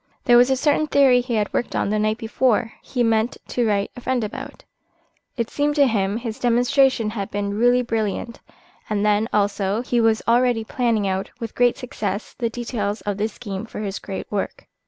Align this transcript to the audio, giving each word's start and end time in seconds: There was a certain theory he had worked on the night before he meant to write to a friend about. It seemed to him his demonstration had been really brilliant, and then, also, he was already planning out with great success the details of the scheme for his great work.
There 0.23 0.35
was 0.35 0.49
a 0.49 0.55
certain 0.57 0.87
theory 0.87 1.21
he 1.21 1.35
had 1.35 1.53
worked 1.53 1.75
on 1.75 1.91
the 1.91 1.99
night 1.99 2.17
before 2.17 2.73
he 2.81 3.03
meant 3.03 3.37
to 3.49 3.67
write 3.67 3.91
to 3.93 3.99
a 3.99 4.01
friend 4.01 4.23
about. 4.23 4.63
It 5.37 5.51
seemed 5.51 5.75
to 5.75 5.85
him 5.85 6.17
his 6.17 6.39
demonstration 6.39 7.11
had 7.11 7.29
been 7.29 7.55
really 7.55 7.83
brilliant, 7.83 8.39
and 8.89 9.05
then, 9.05 9.29
also, 9.31 9.83
he 9.83 10.01
was 10.01 10.23
already 10.27 10.63
planning 10.63 11.07
out 11.07 11.29
with 11.39 11.53
great 11.53 11.77
success 11.77 12.33
the 12.39 12.49
details 12.49 13.01
of 13.01 13.17
the 13.17 13.27
scheme 13.27 13.67
for 13.67 13.81
his 13.81 13.99
great 13.99 14.25
work. 14.31 14.65